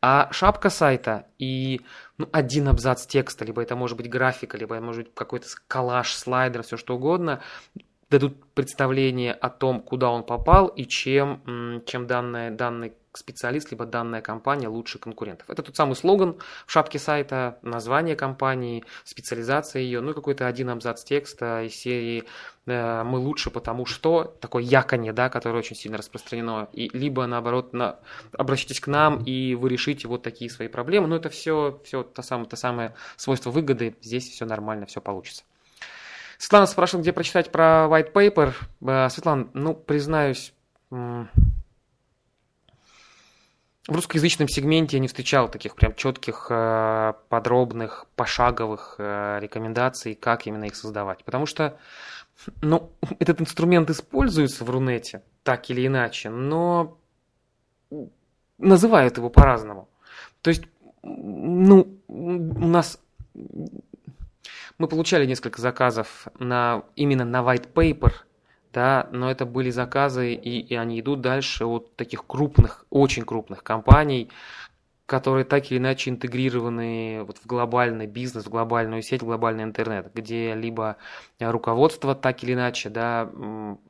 [0.00, 1.80] А шапка сайта и
[2.18, 6.12] ну, один абзац текста, либо это может быть графика, либо это может быть какой-то коллаж,
[6.12, 7.40] слайдер, все что угодно,
[8.12, 14.20] дадут представление о том, куда он попал и чем, чем данная, данный специалист, либо данная
[14.20, 15.48] компания лучше конкурентов.
[15.48, 20.70] Это тот самый слоган в шапке сайта, название компании, специализация ее, ну и какой-то один
[20.70, 22.24] абзац текста из серии
[22.66, 27.72] э, «Мы лучше, потому что», такое яконье, да, которое очень сильно распространено, и либо наоборот,
[27.72, 27.98] на,
[28.32, 32.22] обращайтесь к нам, и вы решите вот такие свои проблемы, но это все, все то,
[32.22, 35.44] самое, то самое свойство выгоды, здесь все нормально, все получится.
[36.42, 38.52] Светлана спрашивала, где прочитать про white paper.
[38.84, 40.52] Э, Светлана, ну, признаюсь,
[40.90, 41.28] в
[43.86, 50.64] русскоязычном сегменте я не встречал таких прям четких, э, подробных, пошаговых э, рекомендаций, как именно
[50.64, 51.22] их создавать.
[51.22, 51.78] Потому что
[52.60, 56.98] ну, этот инструмент используется в Рунете, так или иначе, но
[58.58, 59.88] называют его по-разному.
[60.40, 60.64] То есть,
[61.04, 62.98] ну, у нас
[64.82, 68.12] мы получали несколько заказов на, именно на white paper–
[68.72, 73.62] да, но это были заказы, и, и они идут дальше от таких крупных, очень крупных
[73.62, 74.30] компаний,
[75.04, 80.10] которые так или иначе интегрированы вот в глобальный бизнес, в глобальную сеть, в глобальный интернет,
[80.14, 80.96] где либо
[81.38, 83.30] руководство так или иначе да,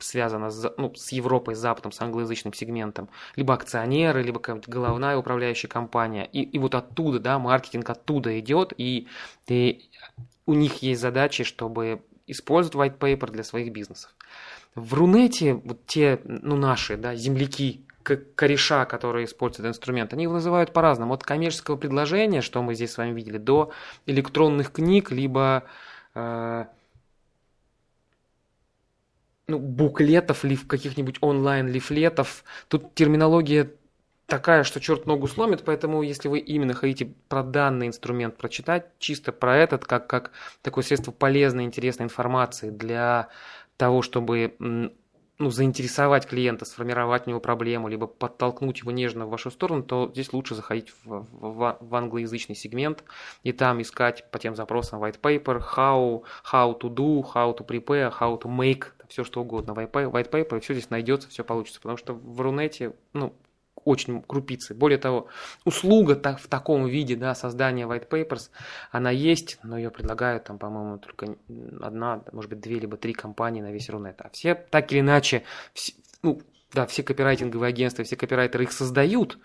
[0.01, 5.17] связано с, ну, с Европой, с Западом, с англоязычным сегментом, либо акционеры, либо какая-нибудь головная
[5.17, 6.25] управляющая компания.
[6.25, 9.07] И, и вот оттуда, да, маркетинг оттуда идет, и,
[9.47, 9.92] и
[10.47, 14.15] у них есть задачи, чтобы использовать white paper для своих бизнесов.
[14.75, 20.73] В Рунете вот те, ну, наши, да, земляки, кореша, которые используют инструмент, они его называют
[20.73, 21.15] по-разному.
[21.15, 23.71] От коммерческого предложения, что мы здесь с вами видели, до
[24.07, 25.65] электронных книг, либо
[26.15, 26.65] э,
[29.47, 32.45] ну, буклетов, лиф, каких-нибудь онлайн-лифлетов.
[32.69, 33.71] Тут терминология
[34.33, 39.31] такая, что черт ногу сломит, поэтому если вы именно хотите про данный инструмент прочитать, чисто
[39.31, 40.31] про этот, как, как
[40.63, 43.29] такое средство полезной, интересной информации для
[43.77, 49.51] того, чтобы ну, заинтересовать клиента, сформировать у него проблему, либо подтолкнуть его нежно в вашу
[49.51, 53.05] сторону, то здесь лучше заходить в, в, в англоязычный сегмент
[53.43, 58.11] и там искать по тем запросам white paper, how, how to do, how to prepare,
[58.19, 61.99] how to make, все что угодно, white paper, и все здесь найдется, все получится, потому
[61.99, 63.35] что в Рунете, ну,
[63.85, 64.75] очень крупицы.
[64.75, 65.29] Более того,
[65.65, 68.51] услуга так, в таком виде, да, создания white papers,
[68.91, 71.37] она есть, но ее предлагают там, по-моему, только
[71.81, 74.21] одна, может быть, две либо три компании на весь Рунет.
[74.21, 75.43] А все так или иначе,
[75.75, 76.41] все, ну,
[76.73, 79.39] да, все копирайтинговые агентства, все копирайтеры их создают,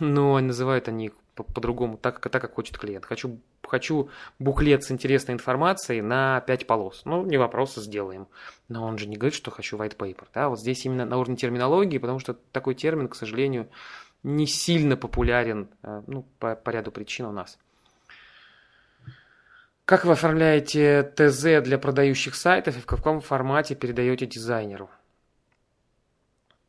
[0.00, 3.04] но называют они по-другому, так, так, как хочет клиент.
[3.04, 7.02] Хочу, хочу буклет с интересной информацией на 5 полос.
[7.04, 8.26] Ну, не вопрос, сделаем.
[8.68, 10.26] Но он же не говорит, что хочу white paper.
[10.34, 10.48] Да?
[10.48, 13.68] Вот здесь именно на уровне терминологии, потому что такой термин, к сожалению,
[14.22, 17.58] не сильно популярен э, ну, по, по ряду причин у нас.
[19.84, 24.88] Как вы оформляете ТЗ для продающих сайтов и в каком формате передаете дизайнеру?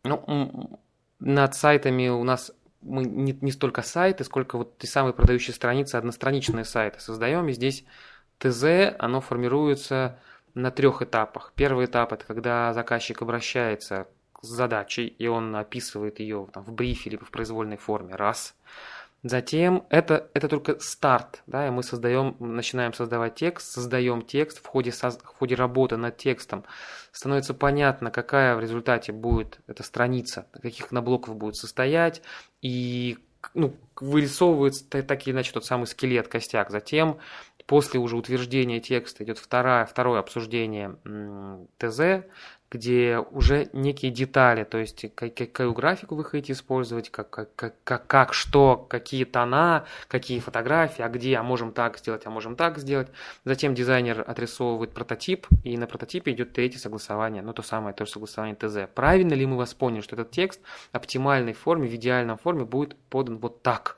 [0.03, 0.79] Ну,
[1.19, 5.95] над сайтами у нас мы не, не столько сайты, сколько вот те самые продающие страницы,
[5.95, 7.47] одностраничные сайты создаем.
[7.47, 7.85] И здесь
[8.39, 10.19] ТЗ, оно формируется
[10.53, 11.53] на трех этапах.
[11.55, 14.07] Первый этап– это когда заказчик обращается
[14.41, 18.15] с задачей, и он описывает ее там, в брифе либо в произвольной форме.
[18.15, 18.55] Раз.
[19.23, 24.65] Затем это, это только старт, да, и мы создаем, начинаем создавать текст, создаем текст, в
[24.65, 26.65] ходе, в ходе работы над текстом
[27.11, 32.23] становится понятно, какая в результате будет эта страница, каких на блоков будет состоять,
[32.63, 33.19] и
[33.53, 36.71] ну, вырисовывается так или иначе тот самый скелет, костяк.
[36.71, 37.19] Затем,
[37.67, 40.97] после уже утверждения текста, идет второе, второе обсуждение
[41.77, 42.25] ТЗ,
[42.71, 48.33] где уже некие детали, то есть какую графику вы хотите использовать, как, как, как, как
[48.33, 53.09] что, какие тона, какие фотографии, а где, а можем так сделать, а можем так сделать.
[53.43, 58.11] Затем дизайнер отрисовывает прототип, и на прототипе идет третье согласование, ну то самое, то же
[58.11, 58.89] согласование ТЗ.
[58.95, 60.61] Правильно ли мы вас поняли, что этот текст
[60.93, 63.97] в оптимальной форме, в идеальном форме будет подан вот так?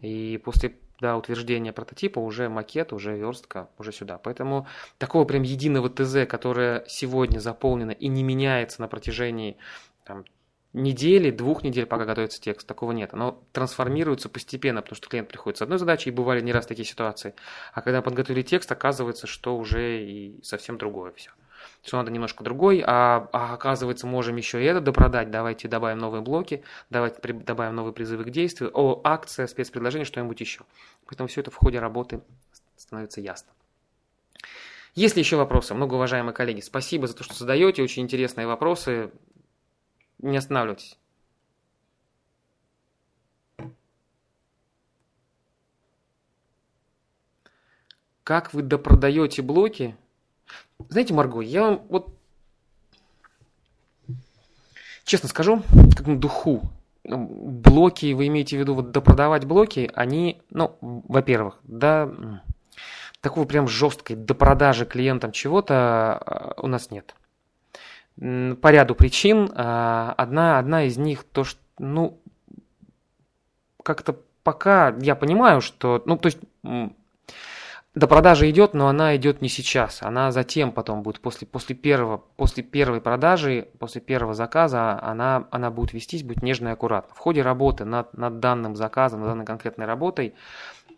[0.00, 4.18] И после да, утверждение прототипа, уже макет, уже верстка, уже сюда.
[4.18, 4.66] Поэтому
[4.98, 9.58] такого прям единого ТЗ, которое сегодня заполнено и не меняется на протяжении
[10.04, 10.24] там,
[10.72, 13.14] недели, двух недель, пока готовится текст, такого нет.
[13.14, 16.86] Оно трансформируется постепенно, потому что клиент приходит с одной задачей, и бывали не раз такие
[16.86, 17.34] ситуации.
[17.72, 21.30] А когда подготовили текст, оказывается, что уже и совсем другое все
[21.84, 26.22] что надо немножко другой, а, а оказывается, можем еще и это допродать, давайте добавим новые
[26.22, 30.62] блоки, давайте при, добавим новые призывы к действию, о, акция, спецпредложение, что-нибудь еще.
[31.06, 32.20] Поэтому все это в ходе работы
[32.76, 33.50] становится ясно.
[34.94, 35.74] Есть ли еще вопросы?
[35.74, 39.10] Много уважаемые коллеги, спасибо за то, что задаете, очень интересные вопросы.
[40.18, 40.98] Не останавливайтесь.
[48.24, 49.96] Как вы допродаете блоки
[50.88, 52.14] знаете, Марго, я вам вот
[55.04, 55.62] честно скажу,
[55.96, 56.62] как на духу,
[57.04, 62.10] блоки, вы имеете в виду вот допродавать блоки, они, ну, во-первых, да,
[63.20, 67.14] такого прям жесткой допродажи клиентам чего-то а, у нас нет.
[68.16, 69.50] По ряду причин.
[69.54, 72.18] А, одна, одна из них то, что, ну,
[73.82, 76.38] как-то пока я понимаю, что, ну, то есть
[77.94, 80.02] до продажи идет, но она идет не сейчас.
[80.02, 85.70] Она затем потом будет, после, после, первого, после первой продажи, после первого заказа, она, она
[85.70, 87.14] будет вестись, будет нежно и аккуратно.
[87.14, 90.34] В ходе работы над, над данным заказом, над данной конкретной работой,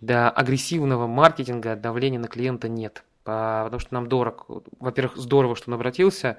[0.01, 4.47] до агрессивного маркетинга давления на клиента нет потому что нам дорог,
[4.79, 6.39] во-первых, здорово, что он обратился,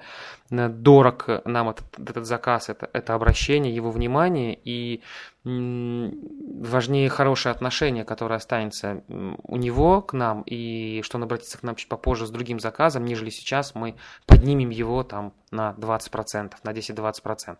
[0.50, 5.02] дорог нам этот, этот заказ, это, это обращение, его внимание, и
[5.44, 11.74] важнее хорошее отношение, которое останется у него к нам, и что он обратится к нам
[11.74, 17.58] чуть попозже с другим заказом, нежели сейчас мы поднимем его там на 20%, на 10-20%.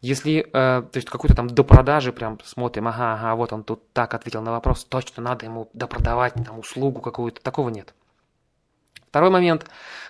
[0.00, 3.92] Если, э, то есть какую-то там до продажи прям смотрим, ага, ага, вот он тут
[3.92, 7.92] так ответил на вопрос, точно надо ему допродавать там услугу какую-то, такого нет.
[9.10, 9.66] Второй момент,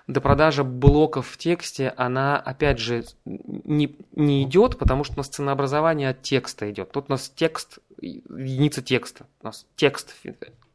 [0.06, 6.10] допродажа блоков в тексте, она, опять же, не, не идет, потому что у нас ценообразование
[6.10, 6.92] от текста идет.
[6.92, 9.24] Тут у нас текст, единица текста.
[9.40, 10.14] У нас текст,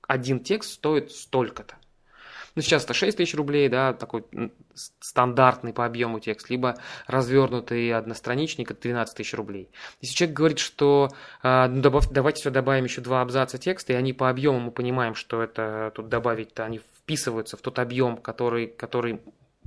[0.07, 1.75] один текст стоит столько-то.
[2.55, 4.23] Ну, сейчас это 6 тысяч рублей, да, такой
[4.73, 9.69] стандартный по объему текст, либо развернутый одностраничник от 12 тысяч рублей.
[10.01, 11.09] Если человек говорит, что
[11.43, 15.15] э, добав, давайте сюда добавим еще два абзаца текста, и они по объему мы понимаем,
[15.15, 19.21] что это тут добавить-то они вписываются в тот объем, который, который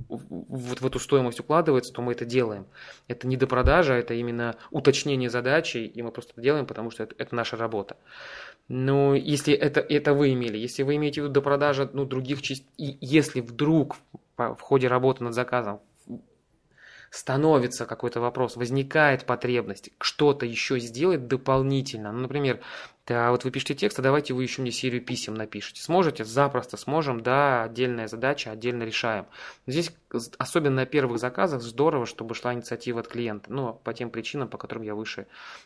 [0.09, 2.67] вот в эту стоимость укладывается, то мы это делаем.
[3.07, 7.15] Это не допродажа, это именно уточнение задачи, и мы просто это делаем, потому что это,
[7.17, 7.95] это наша работа.
[8.67, 12.67] Но если это, это вы имели, если вы имеете в виду допродажа ну, других частей,
[12.77, 13.97] и если вдруг
[14.37, 15.79] в ходе работы над заказом
[17.11, 22.11] становится какой-то вопрос, возникает потребность что-то еще сделать дополнительно.
[22.11, 22.59] Ну, например,
[23.09, 25.81] да, вот вы пишете текст, а давайте вы еще мне серию писем напишите.
[25.81, 26.23] Сможете?
[26.23, 29.25] Запросто сможем, да, отдельная задача, отдельно решаем.
[29.65, 29.91] Здесь,
[30.37, 33.51] особенно на первых заказах, здорово, чтобы шла инициатива от клиента.
[33.51, 35.25] Ну, по тем причинам, по которым я выше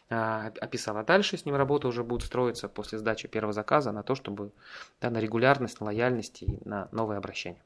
[0.10, 0.96] а, описал.
[0.96, 4.54] А дальше с ним работа уже будет строиться после сдачи первого заказа на то, чтобы,
[5.02, 7.62] да, на регулярность, на лояльность и на новые обращения.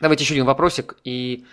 [0.00, 1.46] Давайте еще один вопросик и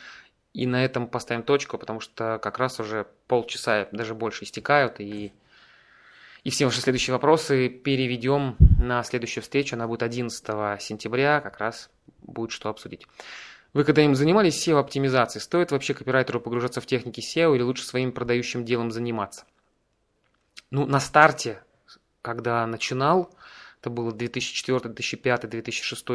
[0.53, 5.33] и на этом поставим точку, потому что как раз уже полчаса, даже больше истекают, и
[6.43, 9.75] и все ваши следующие вопросы переведем на следующую встречу.
[9.75, 11.89] Она будет 11 сентября, как раз
[12.21, 13.07] будет что обсудить.
[13.73, 15.41] Вы когда-нибудь занимались SEO-оптимизацией?
[15.41, 19.45] Стоит вообще копирайтеру погружаться в техники SEO или лучше своим продающим делом заниматься?
[20.69, 21.63] Ну, на старте,
[22.21, 23.33] когда начинал,
[23.83, 26.07] это было 2004, 2005, 2006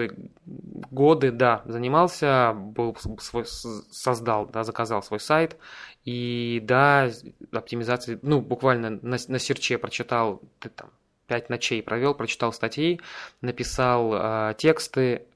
[0.47, 5.59] годы, да, занимался, был свой, создал, да, заказал свой сайт,
[6.07, 7.11] и да,
[7.53, 10.89] оптимизация, ну, буквально на, на серче прочитал, ты там,
[11.27, 13.03] пять ночей провел, прочитал статьи,
[13.43, 15.27] написал э, тексты,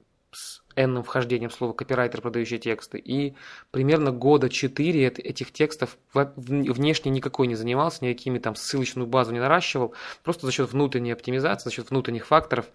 [0.76, 2.98] энным вхождением слова копирайтер, продающий тексты.
[2.98, 3.34] И
[3.70, 9.94] примерно года 4 этих текстов внешне никакой не занимался, никакими там ссылочную базу не наращивал.
[10.22, 12.66] Просто за счет внутренней оптимизации, за счет внутренних факторов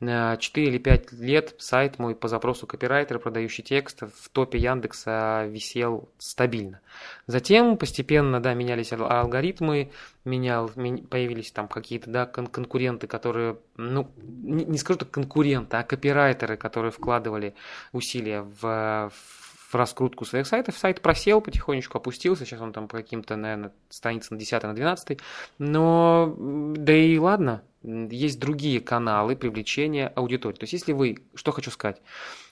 [0.00, 6.08] 4 или 5 лет сайт мой по запросу копирайтера, продающий текст, в топе Яндекса висел
[6.18, 6.80] стабильно.
[7.26, 9.90] Затем постепенно, да, менялись алгоритмы,
[10.28, 15.82] менял, появились там какие-то, да, кон конкуренты, которые, ну, не, не скажу так конкуренты, а
[15.82, 17.54] копирайтеры, которые вкладывали
[17.92, 20.76] усилия в, в раскрутку своих сайтов.
[20.78, 25.18] Сайт просел, потихонечку опустился, сейчас он там по каким-то, наверное, странице на 10 на 12
[25.58, 30.56] но да и ладно, есть другие каналы привлечения аудитории.
[30.56, 32.00] То есть, если вы, что хочу сказать,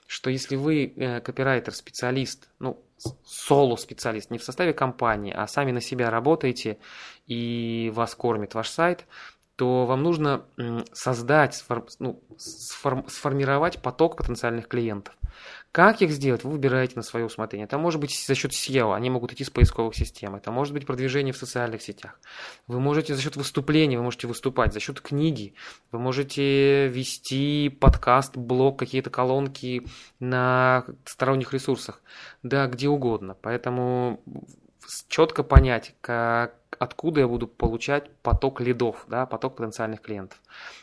[0.06, 2.80] что если вы э, копирайтер, специалист, ну,
[3.24, 6.78] соло-специалист, не в составе компании, а сами на себя работаете
[7.26, 9.06] и вас кормит ваш сайт,
[9.56, 10.44] то вам нужно
[10.92, 11.64] создать,
[11.98, 15.16] ну, сформировать поток потенциальных клиентов.
[15.72, 17.66] Как их сделать, вы выбираете на свое усмотрение.
[17.66, 20.34] Это может быть за счет SEO, они могут идти с поисковых систем.
[20.34, 22.18] Это может быть продвижение в социальных сетях.
[22.66, 25.54] Вы можете за счет выступлений, вы можете выступать, за счет книги.
[25.92, 29.86] Вы можете вести подкаст, блог, какие-то колонки
[30.18, 32.02] на сторонних ресурсах.
[32.42, 33.36] Да, где угодно.
[33.42, 34.22] Поэтому
[35.08, 40.38] четко понять, как, откуда я буду получать поток лидов, да, поток потенциальных клиентов.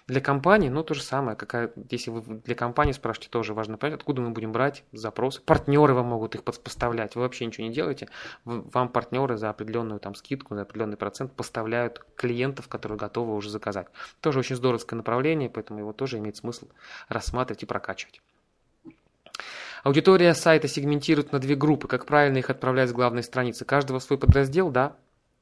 [0.08, 4.00] Для компании, ну, то же самое, какая, если вы для компании спрашиваете, тоже важно понять,
[4.00, 5.42] откуда мы будем брать запросы.
[5.42, 8.10] Партнеры вам могут их поставлять, вы вообще ничего не делаете,
[8.46, 13.88] вам партнеры за определенную там скидку, за определенный процент поставляют клиентов, которые готовы уже заказать.
[14.22, 16.68] Тоже очень здоровское направление, поэтому его тоже имеет смысл
[17.08, 18.22] рассматривать и прокачивать.
[19.84, 21.90] Аудитория сайта сегментирует на две группы.
[21.90, 23.66] Как правильно их отправлять с главной страницы?
[23.66, 24.96] Каждого свой подраздел, да.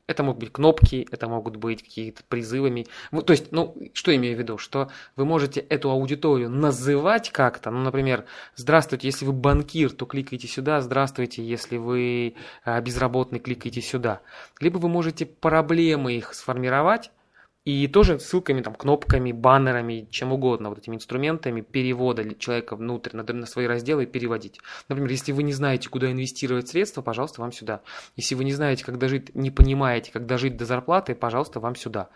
[0.07, 2.87] Это могут быть кнопки, это могут быть какие-то призывами.
[3.11, 4.57] То есть, ну, что имею в виду?
[4.57, 7.69] Что вы можете эту аудиторию называть как-то.
[7.69, 8.25] Ну, например,
[8.55, 10.81] здравствуйте, если вы банкир, то кликайте сюда.
[10.81, 12.33] Здравствуйте, если вы
[12.65, 14.21] а, безработный, кликайте сюда.
[14.59, 17.11] Либо вы можете проблемы их сформировать,
[17.63, 23.23] и тоже ссылками, там, кнопками, баннерами, чем угодно, вот этими инструментами перевода человека внутрь на,
[23.23, 24.59] на свои разделы переводить.
[24.89, 27.81] Например, если вы не знаете, куда инвестировать средства, пожалуйста, вам сюда.
[28.15, 32.09] Если вы не знаете, как дожить, не понимаете, как дожить до зарплаты, пожалуйста, вам сюда.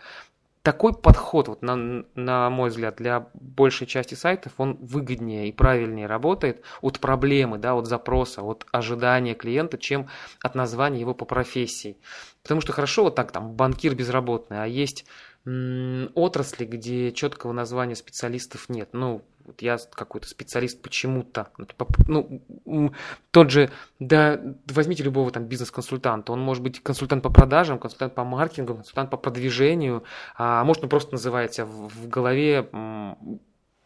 [0.62, 6.08] Такой подход, вот на, на мой взгляд, для большей части сайтов, он выгоднее и правильнее
[6.08, 10.08] работает от проблемы, да, от запроса, от ожидания клиента, чем
[10.42, 11.98] от названия его по профессии.
[12.42, 15.04] Потому что хорошо вот так, там, банкир безработный, а есть
[15.46, 18.88] отрасли, где четкого названия специалистов нет.
[18.92, 21.48] Ну, вот я какой-то специалист почему-то.
[21.56, 22.92] Ну, типа, ну,
[23.30, 23.70] тот же,
[24.00, 26.32] да, возьмите любого там бизнес-консультанта.
[26.32, 30.02] Он может быть консультант по продажам, консультант по маркетингу, консультант по продвижению,
[30.36, 32.68] а может он просто называется в, в голове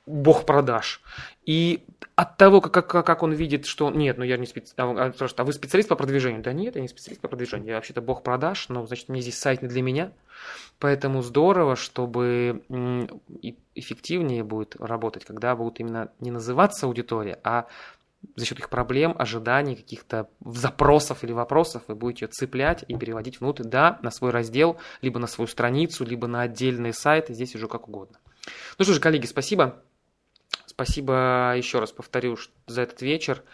[0.06, 1.00] бог продаж.
[1.44, 1.84] И
[2.16, 5.44] от того, как, как, как он видит, что нет, ну я не специалист, а, а,
[5.44, 6.42] вы специалист по продвижению?
[6.42, 9.38] Да нет, я не специалист по продвижению, я вообще-то бог продаж, но значит мне здесь
[9.38, 10.12] сайт не для меня.
[10.78, 12.62] Поэтому здорово, чтобы
[13.74, 17.66] эффективнее будет работать, когда будут именно не называться аудитория, а
[18.36, 23.40] за счет их проблем, ожиданий, каких-то запросов или вопросов вы будете ее цеплять и переводить
[23.40, 27.66] внутрь, да, на свой раздел, либо на свою страницу, либо на отдельный сайт, здесь уже
[27.66, 28.18] как угодно.
[28.78, 29.82] Ну что же, коллеги, спасибо.
[30.80, 33.44] Спасибо еще раз повторю за этот вечер.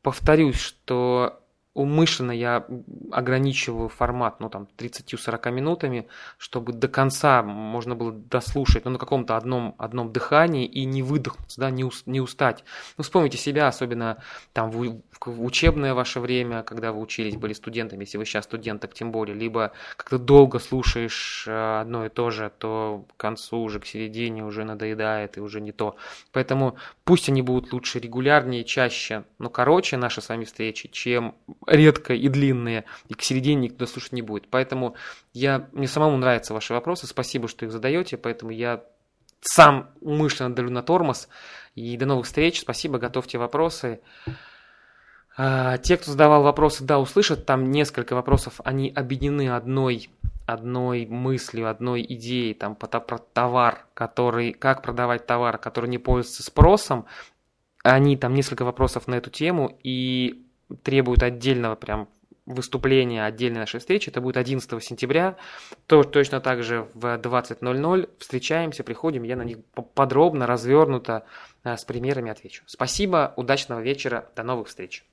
[0.00, 2.66] Повторюсь, что умышленно я
[3.12, 9.36] ограничиваю формат, ну, там, 30-40 минутами, чтобы до конца можно было дослушать, ну, на каком-то
[9.36, 12.64] одном, одном дыхании и не выдохнуться, да, не, ус, не устать.
[12.98, 14.18] Ну, вспомните себя, особенно
[14.52, 18.80] там в, в учебное ваше время, когда вы учились, были студентами, если вы сейчас студент,
[18.80, 23.58] так тем более, либо как-то долго слушаешь э, одно и то же, то к концу
[23.58, 25.96] уже, к середине уже надоедает и уже не то.
[26.32, 31.36] Поэтому пусть они будут лучше регулярнее, чаще, но короче наши с вами встречи, чем
[31.66, 34.48] редко и длинные, и к середине никто слушать не будет.
[34.48, 34.94] Поэтому
[35.32, 38.84] я, мне самому нравятся ваши вопросы, спасибо, что их задаете, поэтому я
[39.40, 41.28] сам умышленно давлю на тормоз.
[41.74, 44.00] И до новых встреч, спасибо, готовьте вопросы.
[45.36, 50.10] А, те, кто задавал вопросы, да, услышат, там несколько вопросов, они объединены одной,
[50.46, 57.06] одной мыслью, одной идеей, там, про, товар, который, как продавать товар, который не пользуется спросом,
[57.82, 60.46] они там несколько вопросов на эту тему, и
[60.82, 62.08] требуют отдельного прям
[62.46, 64.08] выступления, отдельной нашей встречи.
[64.08, 65.36] Это будет 11 сентября.
[65.86, 69.22] То, точно так же в 20.00 встречаемся, приходим.
[69.22, 69.58] Я на них
[69.94, 71.24] подробно, развернуто
[71.64, 72.62] э, с примерами отвечу.
[72.66, 75.04] Спасибо, удачного вечера, до новых встреч.